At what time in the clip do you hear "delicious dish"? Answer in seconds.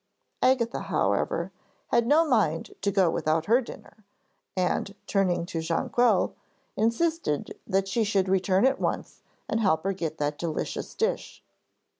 10.39-11.43